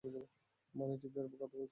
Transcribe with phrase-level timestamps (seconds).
[0.73, 1.69] মানে, টিফের কথা বলছ?